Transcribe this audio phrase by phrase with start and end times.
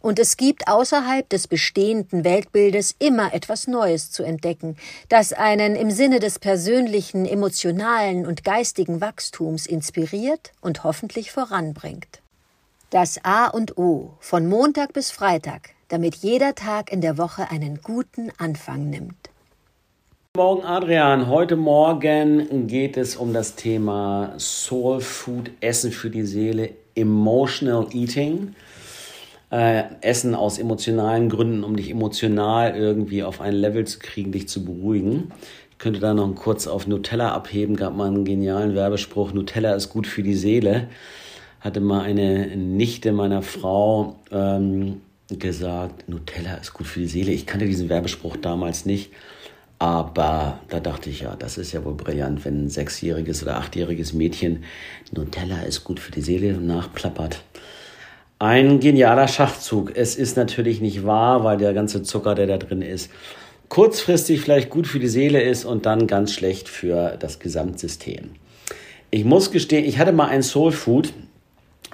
[0.00, 4.76] und es gibt außerhalb des bestehenden Weltbildes immer etwas Neues zu entdecken,
[5.08, 12.20] das einen im Sinne des persönlichen, emotionalen und geistigen Wachstums inspiriert und hoffentlich voranbringt.
[12.90, 17.80] Das A und O von Montag bis Freitag, damit jeder Tag in der Woche einen
[17.82, 19.30] guten Anfang nimmt.
[20.36, 26.70] Morgen Adrian, heute Morgen geht es um das Thema Soul Food, Essen für die Seele,
[26.94, 28.54] Emotional Eating.
[29.50, 34.48] Äh, Essen aus emotionalen Gründen, um dich emotional irgendwie auf ein Level zu kriegen, dich
[34.48, 35.32] zu beruhigen.
[35.70, 39.88] Ich könnte da noch kurz auf Nutella abheben, gab mal einen genialen Werbespruch, Nutella ist
[39.88, 40.88] gut für die Seele
[41.60, 47.32] hatte mal eine Nichte meiner Frau ähm, gesagt, Nutella ist gut für die Seele.
[47.32, 49.12] Ich kannte diesen Werbespruch damals nicht.
[49.78, 54.12] Aber da dachte ich, ja, das ist ja wohl brillant, wenn ein sechsjähriges oder achtjähriges
[54.12, 54.64] Mädchen
[55.12, 57.42] Nutella ist gut für die Seele nachplappert.
[58.42, 59.92] Ein genialer Schachzug.
[59.94, 63.10] Es ist natürlich nicht wahr, weil der ganze Zucker, der da drin ist,
[63.68, 68.30] kurzfristig vielleicht gut für die Seele ist und dann ganz schlecht für das Gesamtsystem.
[69.10, 71.12] Ich muss gestehen, ich hatte mal ein Soul Food,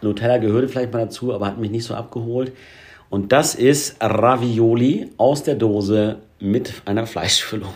[0.03, 2.53] Nutella gehörte vielleicht mal dazu, aber hat mich nicht so abgeholt.
[3.11, 7.75] Und das ist Ravioli aus der Dose mit einer Fleischfüllung.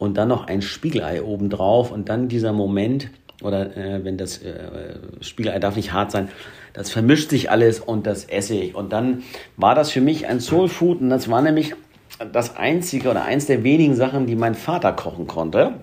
[0.00, 3.08] Und dann noch ein Spiegelei obendrauf und dann dieser Moment,
[3.42, 6.28] oder äh, wenn das äh, Spiegelei darf nicht hart sein,
[6.72, 8.74] das vermischt sich alles und das esse ich.
[8.74, 9.22] Und dann
[9.56, 11.74] war das für mich ein Soul Food und das war nämlich
[12.32, 15.74] das einzige oder eins der wenigen Sachen, die mein Vater kochen konnte.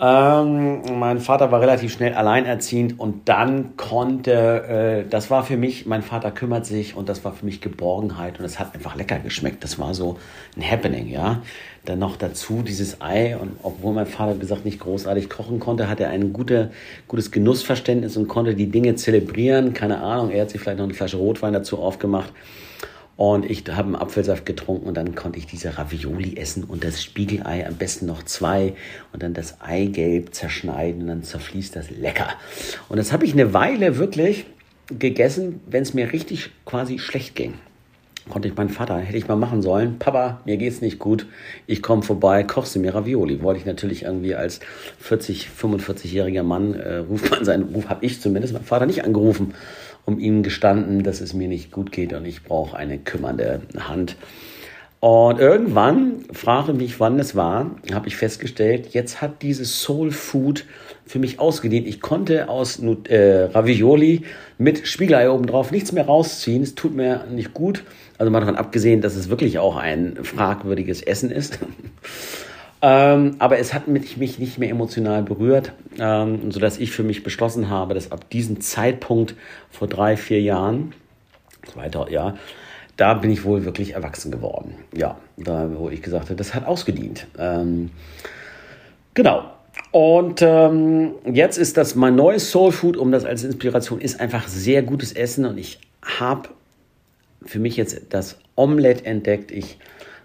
[0.00, 5.86] Ähm, mein Vater war relativ schnell alleinerziehend und dann konnte, äh, das war für mich,
[5.86, 9.20] mein Vater kümmert sich und das war für mich Geborgenheit und es hat einfach lecker
[9.20, 9.62] geschmeckt.
[9.62, 10.18] Das war so
[10.56, 11.42] ein Happening, ja.
[11.84, 15.88] Dann noch dazu dieses Ei und obwohl mein Vater, wie gesagt, nicht großartig kochen konnte,
[15.88, 16.72] hat er ein gute,
[17.06, 19.74] gutes Genussverständnis und konnte die Dinge zelebrieren.
[19.74, 22.32] Keine Ahnung, er hat sich vielleicht noch eine Flasche Rotwein dazu aufgemacht.
[23.16, 27.02] Und ich habe einen Apfelsaft getrunken und dann konnte ich diese Ravioli essen und das
[27.02, 28.74] Spiegelei, am besten noch zwei
[29.12, 32.28] und dann das Eigelb zerschneiden und dann zerfließt das lecker.
[32.88, 34.46] Und das habe ich eine Weile wirklich
[34.88, 37.54] gegessen, wenn es mir richtig quasi schlecht ging.
[38.30, 39.98] Konnte ich meinen Vater, hätte ich mal machen sollen.
[39.98, 41.26] Papa, mir geht's nicht gut.
[41.66, 43.42] Ich komme vorbei, kochst du mir Ravioli.
[43.42, 44.60] Wollte ich natürlich irgendwie als
[44.98, 49.54] 40, 45-jähriger Mann, äh, ruft man seinen Ruf, habe ich zumindest meinen Vater nicht angerufen
[50.04, 54.16] um ihm gestanden, dass es mir nicht gut geht und ich brauche eine kümmernde Hand.
[55.04, 60.64] Und irgendwann, frage mich, wann es war, habe ich festgestellt, jetzt hat dieses Soul Food
[61.04, 61.86] für mich ausgedient.
[61.86, 64.22] Ich konnte aus äh, Ravioli
[64.56, 66.62] mit Spiegelei obendrauf nichts mehr rausziehen.
[66.62, 67.84] Es tut mir nicht gut.
[68.16, 71.58] Also mal davon abgesehen, dass es wirklich auch ein fragwürdiges Essen ist.
[72.86, 77.70] Ähm, aber es hat mich, nicht mehr emotional berührt, ähm, sodass ich für mich beschlossen
[77.70, 79.36] habe, dass ab diesem Zeitpunkt
[79.70, 80.92] vor drei, vier Jahren,
[81.62, 82.36] zweiter Jahr,
[82.96, 84.74] da bin ich wohl wirklich erwachsen geworden.
[84.94, 87.26] Ja, da, wo ich gesagt habe, das hat ausgedient.
[87.38, 87.90] Ähm,
[89.14, 89.50] genau.
[89.90, 94.46] Und ähm, jetzt ist das mein neues Soul Food, um das als Inspiration, ist einfach
[94.48, 96.48] sehr gutes Essen und ich habe
[97.44, 99.50] für mich jetzt das Omelette entdeckt.
[99.50, 99.78] Ich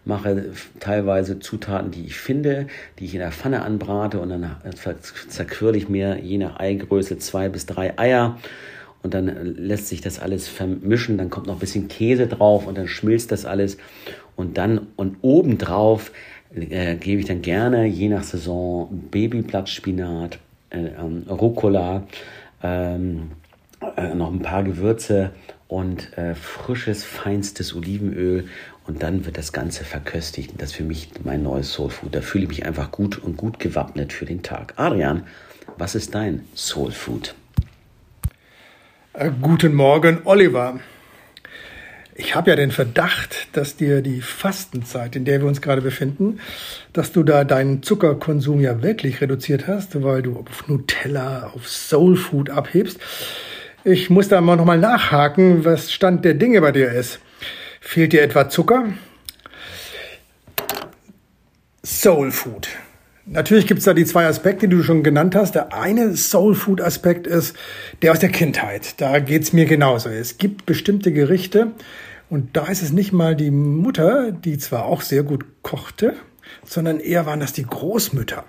[0.06, 4.56] mache teilweise Zutaten, die ich finde, die ich in der Pfanne anbrate und dann
[5.30, 8.38] zerquirle ich mir je nach Eigröße zwei bis drei Eier
[9.02, 12.78] und dann lässt sich das alles vermischen, dann kommt noch ein bisschen Käse drauf und
[12.78, 13.78] dann schmilzt das alles
[14.36, 16.12] und dann und obendrauf
[16.56, 20.40] äh, gebe ich dann gerne je nach Saison Babyblattspinat,
[20.70, 22.08] äh, ähm, Rucola,
[22.64, 23.32] ähm,
[23.96, 25.32] äh, noch ein paar Gewürze
[25.68, 28.48] und äh, frisches, feinstes Olivenöl
[28.88, 30.54] und dann wird das Ganze verköstigt.
[30.58, 32.16] Das ist für mich mein neues Soulfood.
[32.16, 34.74] Da fühle ich mich einfach gut und gut gewappnet für den Tag.
[34.78, 35.24] Adrian,
[35.78, 37.36] was ist dein Soulfood?
[39.20, 40.80] Äh, guten Morgen, Oliver.
[42.16, 46.40] Ich habe ja den Verdacht, dass dir die Fastenzeit, in der wir uns gerade befinden,
[46.94, 52.50] dass du da deinen Zuckerkonsum ja wirklich reduziert hast, weil du auf Nutella, auf Soulfood
[52.50, 52.98] abhebst.
[53.84, 57.20] Ich muss da mal nochmal nachhaken, was Stand der Dinge bei dir ist.
[57.82, 58.86] Fehlt dir etwa Zucker?
[61.84, 62.70] Soul Food.
[63.32, 65.54] Natürlich gibt es da die zwei Aspekte, die du schon genannt hast.
[65.54, 67.56] Der eine Soul Food Aspekt ist
[68.02, 69.00] der aus der Kindheit.
[69.00, 70.10] Da geht es mir genauso.
[70.10, 71.74] Es gibt bestimmte Gerichte
[72.32, 76.16] und da ist es nicht mal die Mutter, die zwar auch sehr gut kochte,
[76.66, 78.46] sondern eher waren das die Großmütter.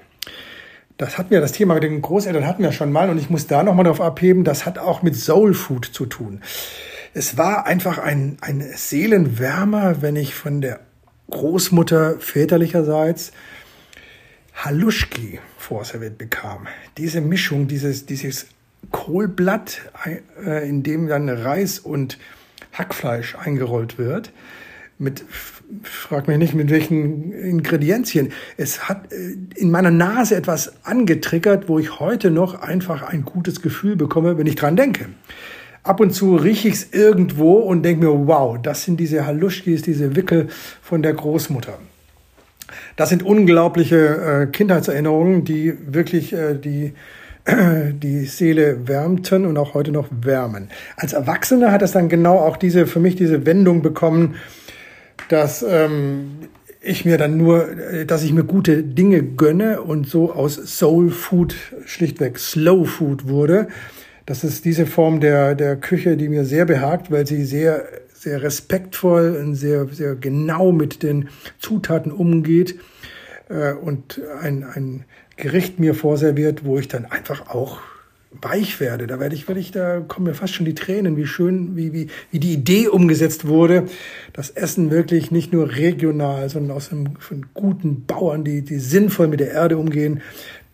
[0.96, 3.46] das hatten wir, das Thema mit den Großeltern hatten wir schon mal und ich muss
[3.46, 6.40] da nochmal drauf abheben, das hat auch mit Soul Food zu tun.
[7.12, 10.80] Es war einfach ein, ein Seelenwärmer, wenn ich von der
[11.30, 13.32] Großmutter väterlicherseits
[14.55, 16.67] Haluschki vorserviert bekam.
[16.99, 18.47] Diese Mischung, dieses, dieses
[18.91, 19.81] Kohlblatt,
[20.44, 22.19] äh, in dem dann Reis und
[22.73, 24.32] Hackfleisch eingerollt wird,
[24.99, 25.25] mit,
[25.82, 28.32] frag mich nicht, mit welchen Ingredienzien.
[28.56, 33.62] Es hat äh, in meiner Nase etwas angetriggert, wo ich heute noch einfach ein gutes
[33.62, 35.06] Gefühl bekomme, wenn ich dran denke.
[35.82, 39.81] Ab und zu rieche ich es irgendwo und denke mir, wow, das sind diese Haluschkis,
[39.81, 40.49] diese Wickel
[40.82, 41.79] von der Großmutter.
[42.96, 46.94] Das sind unglaubliche äh, Kindheitserinnerungen, die wirklich äh, die,
[47.93, 50.69] die Seele wärmten und auch heute noch wärmen.
[50.96, 54.37] Als Erwachsener hat es dann genau auch diese, für mich diese Wendung bekommen,
[55.28, 56.49] dass ähm,
[56.81, 61.11] ich mir dann nur, äh, dass ich mir gute Dinge gönne und so aus Soul
[61.11, 63.69] Food schlichtweg Slow Food wurde.
[64.26, 67.84] Das ist diese Form der, der Küche, die mir sehr behagt, weil sie sehr,
[68.20, 72.78] sehr respektvoll und sehr, sehr genau mit den Zutaten umgeht
[73.49, 75.05] äh, und ein, ein
[75.37, 77.81] Gericht mir vorserviert, wo ich dann einfach auch
[78.31, 79.06] weich werde.
[79.06, 81.94] Da werde ich, werde ich, da kommen mir fast schon die Tränen, wie schön, wie,
[81.94, 83.87] wie, wie die Idee umgesetzt wurde,
[84.34, 89.28] das Essen wirklich nicht nur regional, sondern aus einem, von guten Bauern, die, die sinnvoll
[89.28, 90.20] mit der Erde umgehen,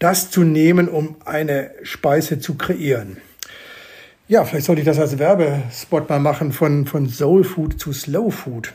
[0.01, 3.19] das zu nehmen, um eine Speise zu kreieren.
[4.29, 8.33] Ja, vielleicht sollte ich das als Werbespot mal machen von, von Soul Food zu Slow
[8.33, 8.75] Food.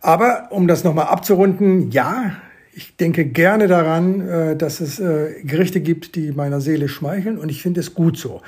[0.00, 2.32] Aber um das nochmal abzurunden, ja,
[2.72, 7.50] ich denke gerne daran, äh, dass es äh, Gerichte gibt, die meiner Seele schmeicheln und
[7.50, 8.42] ich finde es gut so.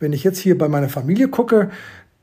[0.00, 1.70] Wenn ich jetzt hier bei meiner Familie gucke,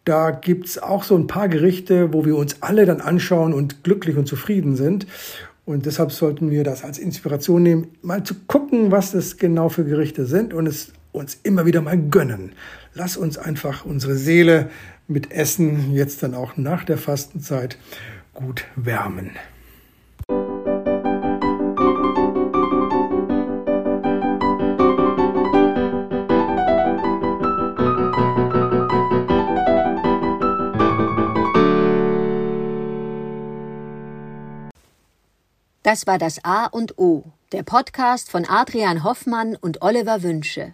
[0.04, 4.18] da gibt's auch so ein paar Gerichte, wo wir uns alle dann anschauen und glücklich
[4.18, 5.08] und zufrieden sind.
[5.64, 9.86] Und deshalb sollten wir das als Inspiration nehmen, mal zu gucken, was das genau für
[9.86, 12.54] Gerichte sind und es uns immer wieder mal gönnen.
[12.94, 14.70] Lass uns einfach unsere Seele
[15.08, 17.78] mit Essen jetzt dann auch nach der Fastenzeit
[18.34, 19.32] gut wärmen.
[35.84, 40.74] Das war das A und O, der Podcast von Adrian Hoffmann und Oliver Wünsche.